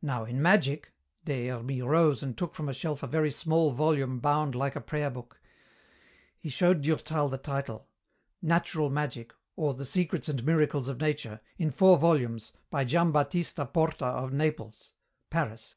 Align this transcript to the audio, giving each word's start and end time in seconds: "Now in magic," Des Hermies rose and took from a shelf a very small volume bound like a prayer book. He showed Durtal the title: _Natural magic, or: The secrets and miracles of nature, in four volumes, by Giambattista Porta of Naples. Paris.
"Now 0.00 0.24
in 0.24 0.40
magic," 0.40 0.94
Des 1.26 1.48
Hermies 1.48 1.82
rose 1.82 2.22
and 2.22 2.38
took 2.38 2.54
from 2.54 2.70
a 2.70 2.72
shelf 2.72 3.02
a 3.02 3.06
very 3.06 3.30
small 3.30 3.70
volume 3.70 4.18
bound 4.18 4.54
like 4.54 4.74
a 4.74 4.80
prayer 4.80 5.10
book. 5.10 5.42
He 6.40 6.48
showed 6.48 6.80
Durtal 6.80 7.28
the 7.28 7.36
title: 7.36 7.86
_Natural 8.42 8.90
magic, 8.90 9.34
or: 9.54 9.74
The 9.74 9.84
secrets 9.84 10.30
and 10.30 10.42
miracles 10.46 10.88
of 10.88 11.02
nature, 11.02 11.42
in 11.58 11.70
four 11.70 11.98
volumes, 11.98 12.54
by 12.70 12.84
Giambattista 12.86 13.66
Porta 13.70 14.06
of 14.06 14.32
Naples. 14.32 14.94
Paris. 15.28 15.74